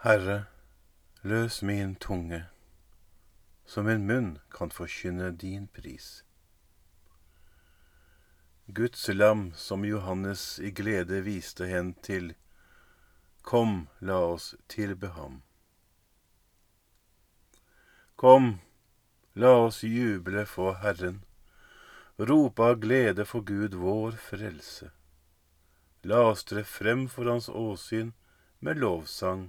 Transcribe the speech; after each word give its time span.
Herre, 0.00 0.44
løs 1.22 1.62
min 1.62 1.96
tunge, 1.96 2.44
så 3.66 3.82
min 3.82 4.04
munn 4.06 4.28
kan 4.54 4.70
forkynne 4.70 5.32
din 5.34 5.64
pris. 5.74 6.22
Guds 8.68 9.08
lam 9.08 9.42
som 9.58 9.82
Johannes 9.84 10.60
i 10.62 10.70
glede 10.70 11.18
viste 11.26 11.66
hen 11.66 11.90
til, 11.94 12.30
kom, 13.42 13.88
la 13.98 14.20
oss 14.36 14.54
tilbe 14.68 15.10
ham. 15.18 15.42
Kom, 18.14 18.60
la 19.34 19.56
oss 19.66 19.82
juble 19.82 20.46
for 20.46 20.78
Herren, 20.78 21.24
rope 22.18 22.70
av 22.70 22.78
glede 22.86 23.26
for 23.26 23.42
Gud 23.42 23.74
vår 23.74 24.14
frelse. 24.30 24.94
La 26.06 26.22
oss 26.30 26.46
tre 26.46 26.62
frem 26.62 27.08
for 27.10 27.26
Hans 27.26 27.50
åsyn 27.50 28.14
med 28.62 28.78
lovsang, 28.78 29.48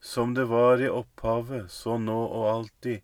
som 0.00 0.34
det 0.34 0.44
var 0.44 0.80
i 0.80 0.88
opphavet, 0.88 1.70
så 1.70 1.98
nå 1.98 2.18
og 2.24 2.48
alltid, 2.50 3.00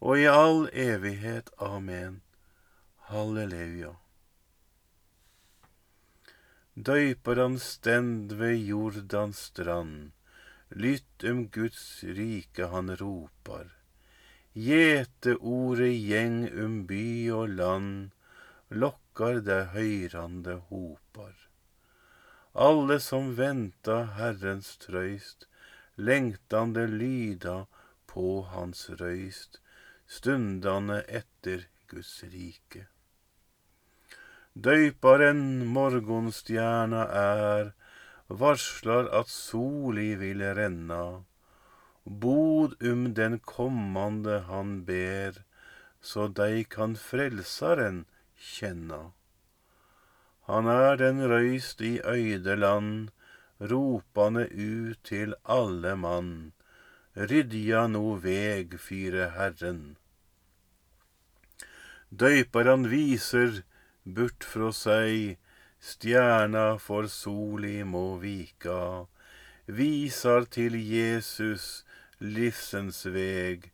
og 0.00 0.18
i 0.18 0.26
all 0.26 0.68
evighet. 0.72 1.50
Amen. 1.58 2.20
Halleluja. 3.10 3.96
Døyper 6.74 7.36
han 7.36 7.58
stend 7.58 8.32
ved 8.38 8.56
Jordans 8.56 9.38
strand, 9.50 10.12
lytt 10.70 11.24
om 11.26 11.44
Guds 11.52 12.02
rike 12.06 12.70
han 12.72 12.94
ropar. 12.96 13.68
Gjeteordet 14.54 15.92
gjeng 15.94 16.38
um 16.54 16.80
by 16.86 17.04
og 17.34 17.52
land, 17.58 18.10
lokkar 18.70 19.42
det 19.46 19.60
høyrande 19.74 20.56
hopar. 20.70 21.36
Alle 22.54 22.98
som 23.02 23.34
venta 23.38 24.02
Herrens 24.16 24.72
trøyst, 24.82 25.49
lengtande 26.08 26.86
lyda 26.86 27.66
på 28.10 28.42
Hans 28.52 28.88
røyst, 29.00 29.60
stundane 30.06 31.00
etter 31.20 31.66
Guds 31.90 32.14
rike. 32.32 32.86
Døyparen 34.54 35.42
morgonstjerna 35.74 37.06
er, 37.24 37.72
varslar 38.28 39.10
at 39.20 39.30
soli 39.30 40.14
vil 40.18 40.42
renna 40.58 41.04
bod 42.04 42.82
um 42.82 43.14
den 43.14 43.38
kommande 43.38 44.40
han 44.48 44.84
ber, 44.84 45.44
så 46.00 46.28
dei 46.28 46.64
kan 46.64 46.96
Frelsaren 46.96 48.04
kjenna. 48.36 49.12
Han 50.48 50.66
er 50.66 50.96
den 50.96 51.20
røyst 51.30 51.80
i 51.80 52.00
øydeland, 52.00 53.10
ropande 53.60 54.46
ut 54.48 54.98
til 55.04 55.34
alle 55.44 55.94
mann, 55.96 56.52
rydja 57.14 57.86
no 57.92 58.16
veg 58.24 58.76
fyre 58.80 59.30
Herren. 59.36 59.82
Døyparan 62.10 62.88
viser 62.90 63.62
bort 64.04 64.46
fra 64.52 64.72
seg, 64.74 65.36
stjerna 65.78 66.78
for 66.82 67.06
soli 67.12 67.82
må 67.84 68.16
vika, 68.22 69.06
visar 69.66 70.48
til 70.56 70.74
Jesus, 70.80 71.84
livsens 72.18 73.04
veg, 73.06 73.70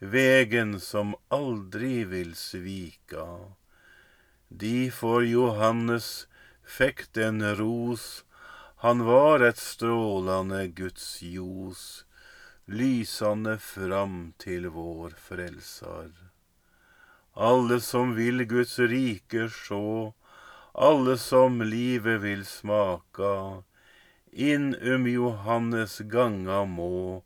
vegen 0.00 0.78
som 0.80 1.16
aldri 1.28 2.04
vil 2.12 2.36
svika. 2.38 3.26
De 4.50 4.90
for 4.90 5.24
Johannes 5.26 6.26
fekk 6.62 7.08
den 7.14 7.42
ros, 7.58 8.24
han 8.82 9.04
var 9.04 9.40
et 9.40 9.58
strålande 9.58 10.66
Guds 10.68 11.22
ljos, 11.22 12.04
lysande 12.64 13.58
fram 13.60 14.32
til 14.40 14.70
vår 14.72 15.10
frelser. 15.20 16.06
Alle 17.36 17.76
som 17.84 18.14
vil 18.16 18.46
Guds 18.48 18.78
rike 18.78 19.50
sjå, 19.52 20.14
alle 20.72 21.16
som 21.20 21.60
livet 21.60 22.22
vil 22.22 22.46
smaka, 22.48 23.34
inn 24.32 24.72
um 24.80 25.04
Johannes 25.10 25.98
ganga 26.14 26.62
må, 26.64 27.20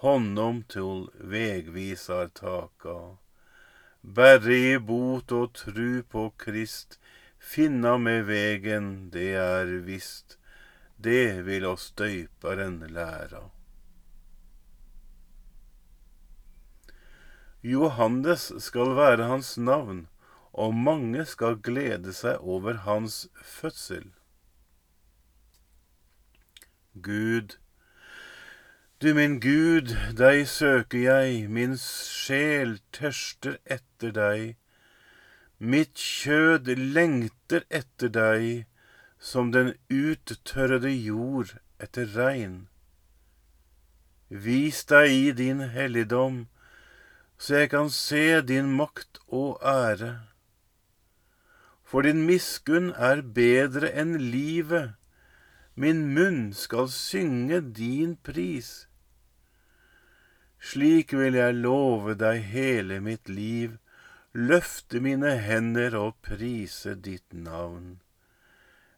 honom 0.00 0.62
til 0.72 1.10
vegvisar 1.20 2.30
taka. 2.40 3.18
Berre 4.00 4.56
i 4.70 4.78
bot 4.80 5.36
og 5.36 5.52
tru 5.60 6.00
på 6.08 6.30
Krist, 6.40 6.96
finna 7.36 7.98
med 7.98 8.24
vegen, 8.32 8.88
det 9.12 9.34
er 9.42 9.74
visst, 9.84 10.38
det 10.96 11.44
vil 11.46 11.66
oss 11.66 11.90
døyparen 11.98 12.80
læra. 12.94 13.50
Johannes 17.64 18.52
skal 18.58 18.92
være 18.96 19.24
hans 19.24 19.56
navn, 19.58 20.06
og 20.52 20.74
mange 20.74 21.24
skal 21.24 21.56
glede 21.56 22.12
seg 22.12 22.38
over 22.40 22.82
hans 22.84 23.28
fødsel. 23.42 24.10
Gud, 27.02 27.56
du 29.02 29.14
min 29.14 29.40
Gud, 29.40 29.90
deg 30.16 30.44
søker 30.48 30.98
jeg, 30.98 31.48
min 31.50 31.74
sjel 31.80 32.76
tørster 32.92 33.56
etter 33.64 34.12
deg. 34.14 34.54
Mitt 35.58 35.96
kjød 35.96 36.70
lengter 36.76 37.64
etter 37.68 38.12
deg, 38.12 38.68
som 39.24 39.52
den 39.54 39.72
uttørrede 39.88 40.90
jord 40.92 41.54
etter 41.80 42.10
regn. 42.12 42.56
Vis 44.28 44.82
deg 44.90 45.12
i 45.12 45.30
din 45.38 45.62
helligdom, 45.72 46.42
så 47.40 47.62
jeg 47.62 47.70
kan 47.72 47.88
se 47.92 48.42
din 48.44 48.68
makt 48.76 49.22
og 49.26 49.64
ære. 49.64 50.12
For 51.88 52.04
din 52.04 52.24
miskunn 52.28 52.92
er 53.08 53.24
bedre 53.40 53.94
enn 53.96 54.18
livet, 54.20 54.92
min 55.74 56.04
munn 56.14 56.52
skal 56.52 56.92
synge 56.92 57.62
din 57.80 58.16
pris. 58.28 58.86
Slik 60.60 61.16
vil 61.16 61.40
jeg 61.40 61.56
love 61.64 62.14
deg 62.20 62.44
hele 62.52 63.00
mitt 63.00 63.28
liv, 63.28 63.76
løfte 64.32 65.00
mine 65.00 65.36
hender 65.48 65.96
og 65.96 66.16
prise 66.24 66.94
ditt 66.94 67.32
navn. 67.32 68.03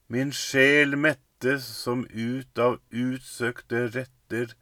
Min 0.09 0.31
sjel 0.31 0.95
mettes 0.97 1.65
som 1.67 2.05
ut 2.11 2.59
av 2.63 2.77
utsøkte 2.95 3.89
retter 3.95 4.53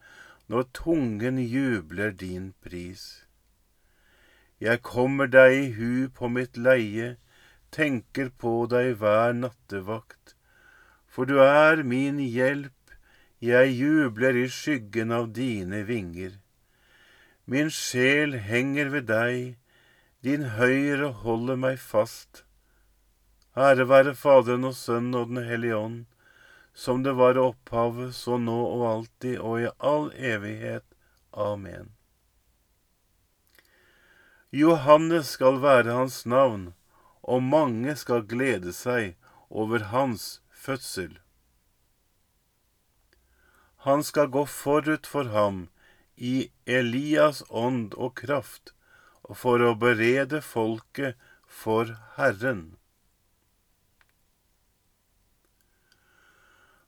når 0.49 0.71
tungen 0.79 1.37
jubler 1.39 2.15
din 2.23 2.55
pris. 2.65 3.27
Jeg 4.61 4.81
kommer 4.81 5.29
deg 5.29 5.57
i 5.59 5.67
hu 5.77 6.09
på 6.09 6.31
mitt 6.33 6.57
leie, 6.57 7.17
tenker 7.77 8.31
på 8.41 8.55
deg 8.73 8.95
hver 9.03 9.37
nattevakt. 9.37 10.33
For 11.05 11.29
du 11.29 11.37
er 11.45 11.83
min 11.85 12.23
hjelp, 12.23 12.97
jeg 13.45 13.77
jubler 13.77 14.41
i 14.41 14.47
skyggen 14.49 15.13
av 15.13 15.29
dine 15.37 15.83
vinger. 15.85 16.39
Min 17.45 17.69
sjel 17.69 18.39
henger 18.49 18.89
ved 18.97 19.11
deg, 19.13 19.59
din 20.25 20.49
høyre 20.57 21.13
holder 21.21 21.61
meg 21.61 21.77
fast. 21.79 22.47
Ære 23.57 23.87
være 23.87 24.17
Faderen 24.19 24.67
og 24.67 24.75
Sønnen 24.75 25.15
og 25.15 25.29
Den 25.31 25.45
hellige 25.47 25.77
ånd, 25.79 25.99
som 26.75 27.05
det 27.07 27.13
var 27.15 27.37
i 27.39 27.43
opphavet, 27.43 28.15
så 28.15 28.35
nå 28.39 28.57
og 28.67 28.83
alltid 28.91 29.39
og 29.39 29.61
i 29.63 29.69
all 29.79 30.09
evighet. 30.19 30.83
Amen. 31.31 31.93
Johannes 34.51 35.31
skal 35.39 35.63
være 35.63 35.95
hans 35.95 36.25
navn, 36.27 36.75
og 37.23 37.43
mange 37.43 37.95
skal 37.97 38.27
glede 38.27 38.75
seg 38.75 39.15
over 39.51 39.87
hans 39.95 40.43
fødsel. 40.51 41.19
Han 43.87 44.03
skal 44.03 44.31
gå 44.35 44.47
forut 44.51 45.07
for 45.07 45.31
ham 45.31 45.69
i 46.17 46.51
Elias 46.67 47.43
ånd 47.51 47.95
og 47.95 48.17
kraft, 48.19 48.75
for 49.31 49.63
å 49.63 49.75
berede 49.79 50.43
folket 50.43 51.15
for 51.47 51.95
Herren. 52.17 52.75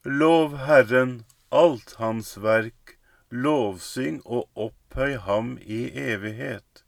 Lov 0.07 0.53
Herren 0.57 1.25
alt 1.51 1.97
hans 1.99 2.37
verk, 2.39 2.93
lovsyng 3.31 4.21
og 4.23 4.45
opphøy 4.55 5.17
ham 5.19 5.49
i 5.59 5.89
evighet. 5.99 6.85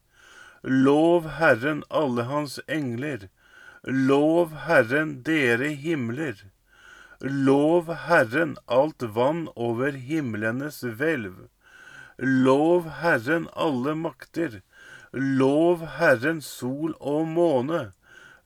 Lov 0.62 1.24
Herren 1.40 1.80
alle 1.90 2.28
hans 2.28 2.60
engler, 2.68 3.24
lov 3.82 4.52
Herren 4.68 5.24
dere 5.26 5.72
himler. 5.74 6.44
Lov 7.20 7.90
Herren 8.06 8.54
alt 8.68 9.02
vann 9.02 9.48
over 9.56 9.98
himlenes 9.98 10.78
hvelv. 10.86 11.48
Lov 12.18 12.86
Herren 13.00 13.48
alle 13.56 13.96
makter. 13.98 14.60
Lov 15.10 15.82
Herren 15.98 16.38
sol 16.40 16.94
og 17.00 17.26
måne. 17.26 17.82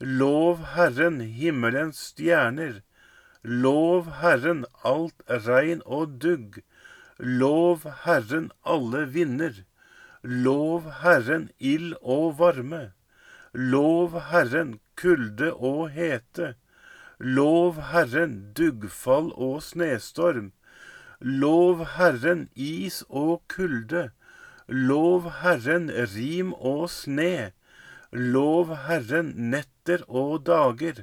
Lov 0.00 0.64
Herren 0.72 1.20
himmelens 1.20 2.00
stjerner. 2.08 2.80
Lov 3.44 4.06
Herren 4.20 4.64
alt 4.84 5.22
regn 5.26 5.82
og 5.84 6.22
dugg. 6.22 6.62
Lov 7.18 7.82
Herren 8.04 8.52
alle 8.64 9.06
vinder. 9.10 9.64
Lov 10.22 10.86
Herren 11.02 11.50
ild 11.58 11.96
og 12.02 12.38
varme. 12.38 12.92
Lov 13.52 14.14
Herren 14.30 14.78
kulde 14.96 15.52
og 15.54 15.90
hete. 15.90 16.54
Lov 17.18 17.82
Herren 17.90 18.52
duggfall 18.54 19.32
og 19.34 19.62
snestorm. 19.62 20.52
Lov 21.20 21.84
Herren 21.98 22.48
is 22.54 23.02
og 23.08 23.42
kulde. 23.48 24.10
Lov 24.68 25.26
Herren 25.42 25.90
rim 25.90 26.52
og 26.54 26.90
sne. 26.90 27.50
Lov 28.12 28.70
Herren 28.86 29.34
netter 29.50 30.06
og 30.08 30.46
dager. 30.46 31.02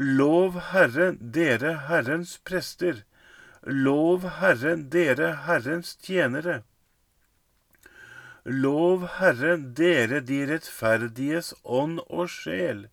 Lov 0.00 0.60
Herren, 0.70 1.18
dere 1.32 1.72
Herrens 1.88 2.36
prester, 2.44 3.02
lov 3.66 4.22
Herren, 4.38 4.90
dere 4.90 5.32
Herrens 5.46 5.96
tjenere. 5.96 6.62
Lov 8.44 9.08
Herren, 9.18 9.74
dere 9.74 10.20
de 10.20 10.38
rettferdiges 10.52 11.50
ånd 11.64 11.98
og 12.06 12.30
sjel. 12.30 12.86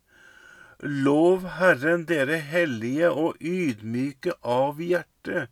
Lov 0.81 1.45
Herren, 1.59 2.07
dere 2.09 2.41
hellige 2.41 3.13
og 3.13 3.37
ydmyke 3.37 4.33
av 4.41 4.81
hjerte. 4.81 5.45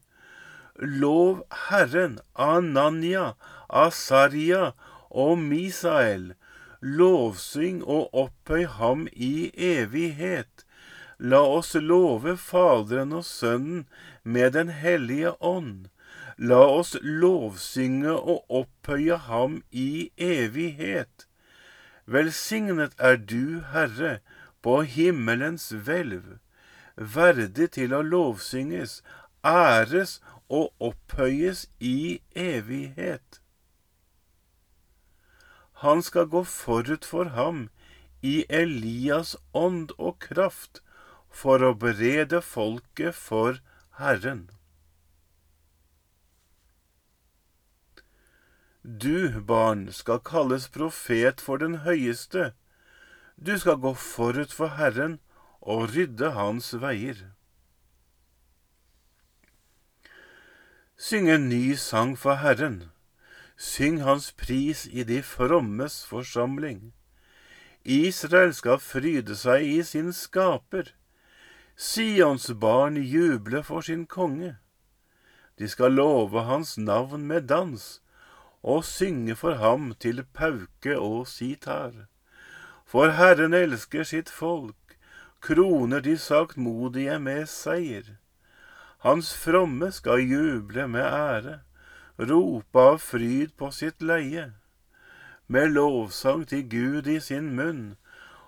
Lov 0.82 1.46
Herren, 1.70 2.18
Ananya, 2.34 3.36
Asaria 3.70 4.74
og 5.12 5.38
Misael. 5.38 6.32
Lovsyng 6.82 7.84
og 7.86 8.10
opphøy 8.26 8.66
ham 8.66 9.08
i 9.14 9.52
evighet. 9.54 10.66
La 11.20 11.42
oss 11.42 11.76
love 11.76 12.38
Faderen 12.38 13.14
og 13.14 13.26
Sønnen 13.26 13.86
med 14.24 14.54
Den 14.54 14.70
hellige 14.70 15.36
ånd. 15.44 15.90
La 16.38 16.64
oss 16.66 16.96
lovsynge 17.02 18.14
og 18.14 18.46
opphøye 18.50 19.18
ham 19.28 19.62
i 19.72 20.12
evighet. 20.18 21.28
Velsignet 22.06 22.96
er 23.00 23.16
du, 23.18 23.62
Herre, 23.72 24.20
på 24.62 24.82
himmelens 24.82 25.70
hvelv, 25.72 26.40
verdig 26.96 27.70
til 27.78 27.94
å 27.94 28.02
lovsynges, 28.02 29.02
æres 29.46 30.20
og 30.50 30.74
opphøyes 30.80 31.68
i 31.80 32.20
evighet. 32.36 33.40
Han 35.84 36.02
skal 36.02 36.28
gå 36.32 36.44
forut 36.48 37.06
for 37.06 37.32
ham 37.36 37.68
i 38.22 38.46
Elias 38.50 39.36
ånd 39.54 39.92
og 39.98 40.20
kraft 40.24 40.83
for 41.34 41.66
å 41.66 41.74
berede 41.74 42.42
folket 42.46 43.18
for 43.18 43.60
Herren. 44.00 44.46
Du, 48.84 49.42
barn, 49.42 49.88
skal 49.92 50.20
kalles 50.20 50.68
profet 50.68 51.42
for 51.42 51.58
den 51.58 51.80
høyeste. 51.88 52.52
Du 53.40 53.56
skal 53.58 53.80
gå 53.80 53.94
forut 53.96 54.52
for 54.54 54.76
Herren 54.78 55.20
og 55.62 55.96
rydde 55.96 56.34
hans 56.36 56.74
veier. 56.82 57.22
Syng 61.00 61.30
en 61.32 61.48
ny 61.50 61.76
sang 61.80 62.18
for 62.20 62.44
Herren. 62.44 62.92
Syng 63.58 64.02
hans 64.04 64.32
pris 64.32 64.86
i 64.92 65.04
de 65.08 65.22
frommes 65.24 66.04
forsamling. 66.06 66.92
Israel 67.84 68.54
skal 68.54 68.80
fryde 68.80 69.36
seg 69.36 69.64
i 69.64 69.80
sin 69.84 70.14
skaper. 70.16 70.92
Sions 71.76 72.52
barn 72.54 72.96
juble 72.96 73.64
for 73.64 73.82
sin 73.82 74.06
konge. 74.06 74.56
De 75.58 75.68
skal 75.68 75.92
love 75.92 76.44
hans 76.44 76.78
navn 76.78 77.28
med 77.28 77.48
dans 77.50 78.02
og 78.64 78.86
synge 78.86 79.36
for 79.36 79.54
ham 79.60 79.94
til 80.00 80.24
pauke 80.34 81.00
og 81.00 81.28
sitar. 81.28 81.92
For 82.86 83.10
Herren 83.18 83.54
elsker 83.54 84.04
sitt 84.04 84.30
folk, 84.30 84.98
kroner 85.42 86.00
de 86.00 86.18
saktmodige 86.18 87.20
med 87.20 87.46
seier. 87.52 88.16
Hans 89.04 89.34
fromme 89.36 89.92
skal 89.92 90.24
juble 90.24 90.88
med 90.88 91.04
ære, 91.04 91.60
rope 92.20 92.80
av 92.80 93.02
fryd 93.04 93.52
på 93.58 93.72
sitt 93.76 94.02
leie, 94.02 94.54
med 95.48 95.74
lovsang 95.76 96.46
til 96.48 96.64
Gud 96.70 97.10
i 97.12 97.20
sin 97.20 97.52
munn 97.58 97.98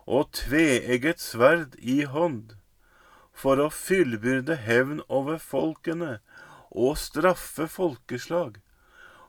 og 0.06 0.30
tveegget 0.38 1.20
sverd 1.20 1.76
i 1.82 2.04
hånd, 2.08 2.56
for 3.36 3.60
å 3.60 3.68
fyllbyrde 3.74 4.56
hevn 4.64 5.02
over 5.12 5.40
folkene 5.44 6.20
og 6.72 6.96
straffe 7.00 7.68
folkeslag, 7.72 8.62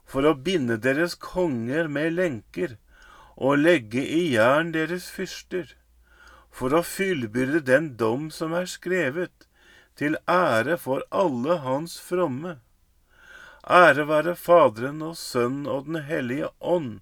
for 0.07 0.27
å 0.27 0.37
binde 0.49 0.79
deres 0.83 1.17
konger 1.19 1.91
med 1.91 2.15
lenker 2.15 2.77
og 3.37 3.59
legge 3.65 4.01
i 4.01 4.23
jern 4.33 4.71
deres 4.77 5.11
fyrster, 5.13 5.75
for 6.51 6.73
å 6.73 6.85
fyllbyrde 6.87 7.61
den 7.67 7.91
dom 8.01 8.31
som 8.33 8.55
er 8.57 8.71
skrevet, 8.71 9.49
til 9.97 10.17
ære 10.29 10.77
for 10.81 11.05
alle 11.11 11.59
hans 11.65 11.99
fromme. 12.01 12.59
Ære 13.67 14.07
være 14.09 14.37
Faderen 14.39 15.03
og 15.03 15.17
Sønnen 15.19 15.67
og 15.67 15.89
Den 15.89 16.03
hellige 16.09 16.53
ånd, 16.61 17.01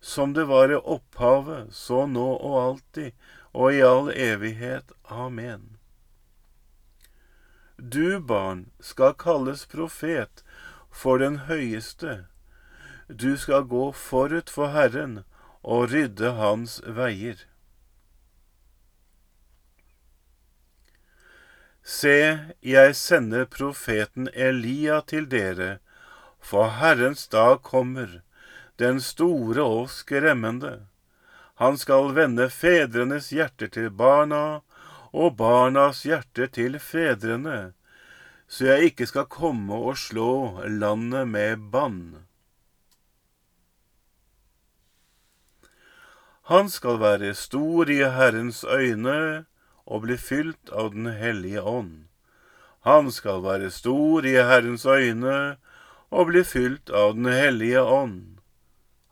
som 0.00 0.32
det 0.34 0.46
var 0.48 0.70
i 0.70 0.78
opphavet, 0.78 1.74
så 1.74 2.06
nå 2.06 2.28
og 2.36 2.60
alltid, 2.62 3.12
og 3.52 3.74
i 3.74 3.82
all 3.82 4.12
evighet. 4.14 4.94
Amen. 5.10 5.77
Du, 7.80 8.20
barn, 8.20 8.70
skal 8.80 9.14
kalles 9.14 9.66
profet 9.66 10.42
for 10.90 11.20
den 11.22 11.36
høyeste. 11.46 12.24
Du 13.06 13.36
skal 13.38 13.68
gå 13.70 13.92
forut 13.94 14.50
for 14.50 14.74
Herren 14.74 15.20
og 15.62 15.92
rydde 15.92 16.32
hans 16.34 16.80
veier. 16.82 17.44
Se, 21.86 22.18
jeg 22.66 22.96
sender 22.98 23.46
profeten 23.46 24.26
Elia 24.34 24.98
til 25.06 25.30
dere, 25.30 25.78
for 26.42 26.74
Herrens 26.82 27.28
dag 27.30 27.62
kommer, 27.62 28.24
den 28.82 28.98
store 29.00 29.62
og 29.62 29.86
skremmende. 29.94 30.80
Han 31.62 31.78
skal 31.78 32.10
vende 32.18 32.50
fedrenes 32.50 33.30
hjerter 33.30 33.70
til 33.70 33.88
barna, 33.90 34.60
og 35.12 35.36
barnas 35.36 36.04
hjerte 36.04 36.48
til 36.52 36.78
fedrene, 36.82 37.72
så 38.48 38.72
jeg 38.72 38.92
ikke 38.92 39.06
skal 39.08 39.28
komme 39.28 39.76
og 39.76 39.98
slå 40.00 40.64
landet 40.68 41.28
med 41.28 41.70
bann. 41.72 42.28
Han 46.48 46.70
skal 46.72 46.96
være 47.00 47.34
stor 47.36 47.90
i 47.92 48.00
Herrens 48.08 48.64
øyne 48.64 49.44
og 49.84 50.04
bli 50.06 50.16
fylt 50.16 50.70
av 50.72 50.94
Den 50.94 51.06
hellige 51.12 51.60
ånd. 51.62 52.08
Han 52.88 53.10
skal 53.12 53.42
være 53.44 53.70
stor 53.70 54.24
i 54.24 54.32
Herrens 54.32 54.86
øyne 54.86 55.56
og 56.10 56.26
bli 56.30 56.44
fylt 56.44 56.90
av 56.90 57.14
Den 57.20 57.28
hellige 57.28 57.82
ånd. 57.82 58.40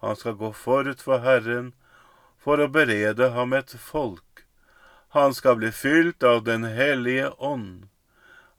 Han 0.00 0.16
skal 0.16 0.32
gå 0.40 0.52
forut 0.52 1.02
for 1.02 1.20
Herren 1.20 1.74
for 2.40 2.56
å 2.56 2.70
berede 2.72 3.30
ham 3.36 3.52
et 3.52 3.76
folk. 3.80 4.25
Han 5.16 5.34
skal 5.34 5.56
bli 5.56 5.72
fylt 5.72 6.22
av 6.22 6.44
Den 6.44 6.64
hellige 6.64 7.30
ånd. 7.30 7.88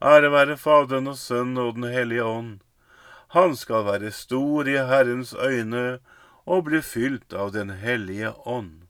Ære 0.02 0.30
være 0.34 0.56
Faderen 0.58 1.06
og 1.06 1.14
Sønnen 1.14 1.58
og 1.62 1.76
Den 1.76 1.84
hellige 1.92 2.24
ånd. 2.26 2.56
Han 3.30 3.54
skal 3.56 3.84
være 3.86 4.10
stor 4.10 4.66
i 4.66 4.74
Herrens 4.88 5.30
øyne 5.38 6.00
og 6.46 6.64
bli 6.66 6.80
fylt 6.82 7.30
av 7.30 7.52
Den 7.54 7.70
hellige 7.70 8.32
ånd. 8.42 8.88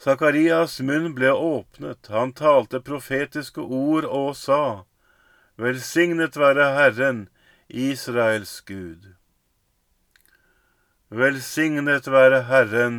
Sakarias 0.00 0.78
munn 0.80 1.12
ble 1.18 1.34
åpnet, 1.34 2.08
han 2.08 2.32
talte 2.32 2.80
profetiske 2.80 3.60
ord 3.60 4.08
og 4.08 4.32
sa, 4.32 4.86
Velsignet 5.60 6.40
være 6.40 6.70
Herren, 6.72 7.28
Israels 7.68 8.62
Gud. 8.64 9.12
Velsignet 11.12 12.08
være 12.08 12.46
Herren, 12.48 12.98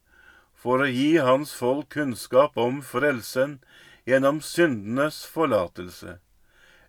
for 0.61 0.83
å 0.83 0.89
gi 0.89 1.15
hans 1.17 1.55
folk 1.57 1.89
kunnskap 1.95 2.57
om 2.61 2.81
frelsen 2.85 3.57
gjennom 4.05 4.41
syndenes 4.45 5.23
forlatelse, 5.25 6.19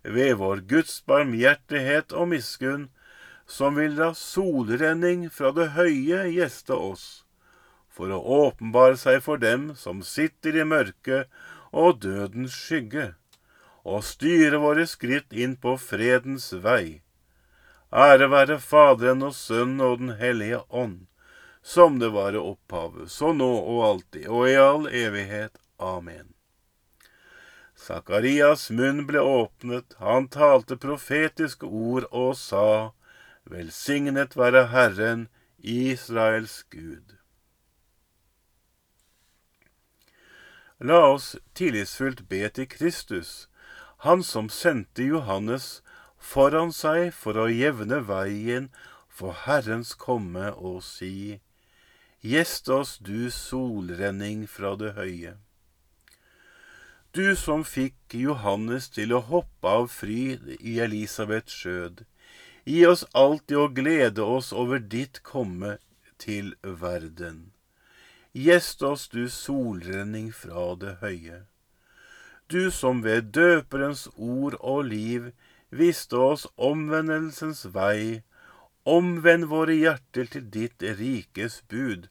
ved 0.03 0.35
vår 0.37 0.61
Guds 0.69 0.99
barmhjertighet 1.09 2.13
og 2.13 2.29
miskunn, 2.35 2.89
som 3.49 3.75
vil 3.79 3.95
la 3.97 4.11
solrenning 4.17 5.25
fra 5.33 5.51
det 5.57 5.71
høye 5.77 6.23
gjeste 6.35 6.75
oss, 6.77 7.05
for 7.89 8.13
å 8.13 8.21
åpenbare 8.45 8.97
seg 8.97 9.21
for 9.25 9.41
dem 9.41 9.71
som 9.77 10.01
sitter 10.05 10.57
i 10.57 10.65
mørket 10.65 11.29
og 11.73 12.01
dødens 12.05 12.53
skygge, 12.53 13.13
og 13.83 14.05
styre 14.05 14.61
våre 14.63 14.85
skritt 14.87 15.33
inn 15.33 15.57
på 15.59 15.75
fredens 15.81 16.51
vei. 16.63 17.01
Ære 17.93 18.29
være 18.29 18.59
Faderen 18.61 19.25
og 19.25 19.35
Sønnen 19.37 19.81
og 19.85 19.99
Den 19.99 20.15
hellige 20.21 20.61
ånd, 20.69 21.03
som 21.63 21.99
det 21.99 22.09
var 22.09 22.35
i 22.35 22.37
opphavet, 22.37 23.11
så 23.11 23.31
nå 23.33 23.47
og 23.47 23.83
alltid, 23.87 24.27
og 24.27 24.49
i 24.49 24.55
all 24.59 24.87
evighet. 24.91 25.55
Amen. 25.79 26.33
Sakarias 27.75 28.67
munn 28.71 29.05
ble 29.07 29.23
åpnet, 29.23 29.95
han 29.99 30.27
talte 30.27 30.77
profetiske 30.77 31.65
ord 31.65 32.05
og 32.11 32.35
sa, 32.37 32.91
Velsignet 33.47 34.37
være 34.39 34.67
Herren, 34.71 35.27
Israels 35.57 36.61
Gud. 36.71 37.15
La 40.83 40.99
oss 41.13 41.33
tillitsfullt 41.55 42.25
be 42.27 42.43
til 42.51 42.67
Kristus, 42.67 43.47
han 44.03 44.23
som 44.23 44.49
sendte 44.51 45.03
Johannes 45.07 45.79
foran 46.19 46.75
seg 46.75 47.13
for 47.15 47.39
å 47.39 47.47
jevne 47.47 48.01
veien 48.07 48.67
for 49.07 49.35
Herrens 49.45 49.93
komme 49.95 50.51
og 50.55 50.81
si, 50.83 51.39
Gjest 52.23 52.69
oss, 52.71 52.97
du 52.97 53.29
solrenning 53.31 54.47
fra 54.47 54.77
det 54.79 54.93
høye. 54.95 55.35
Du 57.13 57.35
som 57.37 57.61
fikk 57.67 58.15
Johannes 58.17 58.87
til 58.89 59.11
å 59.13 59.19
hoppe 59.27 59.75
av 59.81 59.91
fryd 59.91 60.55
i 60.59 60.79
Elisabeths 60.81 61.59
skjød, 61.61 62.05
Gi 62.63 62.85
oss 62.87 63.03
alltid 63.11 63.57
å 63.59 63.67
glede 63.75 64.23
oss 64.23 64.53
over 64.55 64.79
ditt 64.79 65.19
komme 65.27 65.77
til 66.17 66.53
verden. 66.63 67.51
Gjest 68.31 68.83
oss, 68.87 69.09
du 69.11 69.27
solrenning 69.29 70.29
fra 70.31 70.69
det 70.79 70.95
høye. 71.01 71.43
Du 72.47 72.71
som 72.71 73.03
ved 73.03 73.33
døperens 73.35 74.07
ord 74.15 74.55
og 74.59 74.85
liv 74.87 75.33
viste 75.69 76.15
oss 76.15 76.47
omvendelsens 76.55 77.65
vei, 77.75 78.23
omvend 78.85 79.47
våre 79.51 79.75
hjerter 79.75 80.27
til 80.35 80.49
ditt 80.51 80.83
rikes 80.99 81.61
bud. 81.69 82.09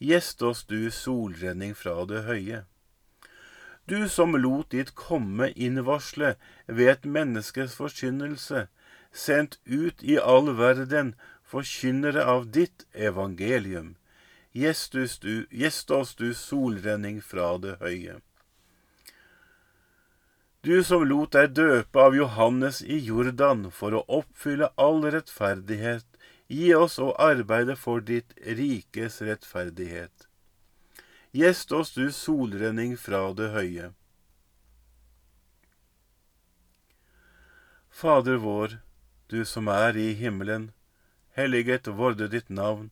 Gjest 0.00 0.42
oss, 0.42 0.64
du 0.64 0.90
solrenning 0.90 1.74
fra 1.76 2.04
det 2.08 2.24
høye. 2.26 2.64
Du 3.90 4.08
som 4.08 4.36
lot 4.36 4.70
ditt 4.70 4.94
komme 4.94 5.50
innvarsle 5.56 6.36
ved 6.66 6.88
et 6.92 7.04
menneskes 7.04 7.74
forkynnelse, 7.74 8.68
sendt 9.12 9.58
ut 9.66 10.02
i 10.02 10.16
all 10.18 10.52
verden, 10.56 11.14
forkynnere 11.42 12.24
av 12.24 12.46
ditt 12.54 12.86
evangelium. 12.94 13.96
Gjest 14.54 14.94
oss, 14.94 15.18
du, 15.18 15.46
du 15.50 16.34
solrenning 16.34 17.20
fra 17.22 17.56
det 17.58 17.76
høye. 17.82 18.20
Du 20.60 20.82
som 20.84 21.06
lot 21.08 21.32
deg 21.32 21.54
døpe 21.56 22.02
av 22.04 22.12
Johannes 22.12 22.82
i 22.84 22.98
Jordan 23.00 23.70
for 23.72 23.94
å 23.96 24.02
oppfylle 24.12 24.66
all 24.76 25.06
rettferdighet, 25.08 26.04
gi 26.52 26.74
oss 26.76 26.98
å 27.00 27.14
arbeide 27.16 27.76
for 27.80 28.04
ditt 28.04 28.34
rikes 28.58 29.22
rettferdighet. 29.24 30.26
Gjest 31.32 31.72
oss, 31.72 31.94
du 31.96 32.10
solrenning 32.12 32.92
fra 33.00 33.22
det 33.38 33.48
høye. 33.54 33.86
Fader 37.88 38.36
vår, 38.42 38.74
du 39.32 39.44
som 39.48 39.70
er 39.72 39.96
i 39.96 40.10
himmelen. 40.18 40.72
Helliget 41.38 41.88
vorde 41.88 42.28
ditt 42.28 42.50
navn, 42.52 42.90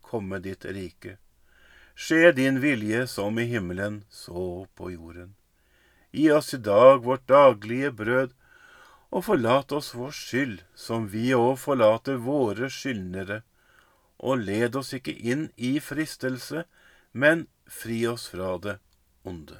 komme 0.00 0.40
ditt 0.40 0.64
rike. 0.64 1.18
Skje 1.92 2.32
din 2.32 2.62
vilje 2.64 3.04
som 3.10 3.36
i 3.36 3.44
himmelen, 3.50 4.04
så 4.08 4.64
på 4.78 4.94
jorden. 4.94 5.34
Gi 6.12 6.30
oss 6.34 6.54
i 6.54 6.58
dag 6.58 7.04
vårt 7.04 7.28
daglige 7.28 7.92
brød, 7.92 8.34
og 9.10 9.24
forlat 9.26 9.72
oss 9.72 9.92
vår 9.94 10.12
skyld, 10.14 10.58
som 10.74 11.08
vi 11.10 11.30
òg 11.34 11.56
forlater 11.58 12.18
våre 12.22 12.70
skyldnere. 12.70 13.40
Og 14.18 14.44
led 14.46 14.76
oss 14.76 14.92
ikke 14.94 15.14
inn 15.14 15.48
i 15.56 15.78
fristelse, 15.82 16.64
men 17.12 17.46
fri 17.66 18.04
oss 18.06 18.28
fra 18.30 18.56
det 18.62 18.78
onde. 19.24 19.58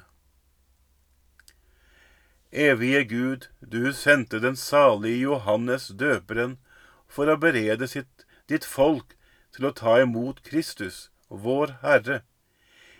Evige 2.51 3.03
Gud, 3.03 3.47
du 3.61 3.93
sendte 3.93 4.39
den 4.43 4.55
salige 4.55 5.23
Johannes 5.23 5.87
døperen 5.87 6.57
for 7.07 7.31
å 7.31 7.39
berede 7.39 7.87
sitt, 7.87 8.25
ditt 8.47 8.67
folk 8.67 9.15
til 9.55 9.69
å 9.69 9.75
ta 9.75 10.01
imot 10.03 10.43
Kristus, 10.43 11.09
vår 11.29 11.77
Herre. 11.83 12.21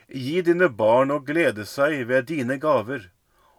Gi 0.08 0.40
dine 0.44 0.70
barn 0.72 1.12
å 1.12 1.20
glede 1.20 1.66
seg 1.68 2.08
ved 2.08 2.30
dine 2.32 2.58
gaver, 2.64 3.10